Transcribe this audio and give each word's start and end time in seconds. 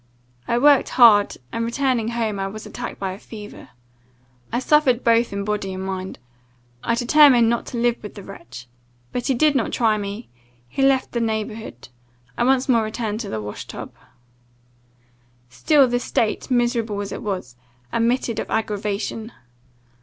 I 0.47 0.57
worked 0.57 0.89
hard; 0.89 1.37
and, 1.51 1.63
returning 1.63 2.07
home, 2.07 2.39
I 2.39 2.47
was 2.47 2.65
attacked 2.65 2.97
by 2.97 3.11
a 3.13 3.19
fever. 3.19 3.69
I 4.51 4.57
suffered 4.57 5.03
both 5.03 5.31
in 5.31 5.43
body 5.43 5.75
and 5.75 5.85
mind. 5.85 6.17
I 6.83 6.95
determined 6.95 7.51
not 7.51 7.67
to 7.67 7.77
live 7.77 8.01
with 8.01 8.15
the 8.15 8.23
wretch. 8.23 8.67
But 9.11 9.27
he 9.27 9.35
did 9.35 9.53
not 9.53 9.71
try 9.71 9.99
me; 9.99 10.27
he 10.67 10.81
left 10.81 11.11
the 11.11 11.21
neighbourhood. 11.21 11.89
I 12.35 12.43
once 12.45 12.67
more 12.67 12.81
returned 12.81 13.19
to 13.19 13.29
the 13.29 13.39
wash 13.43 13.67
tub. 13.67 13.93
"Still 15.49 15.87
this 15.87 16.05
state, 16.05 16.49
miserable 16.49 16.99
as 17.01 17.11
it 17.11 17.21
was, 17.21 17.55
admitted 17.93 18.39
of 18.39 18.49
aggravation. 18.49 19.31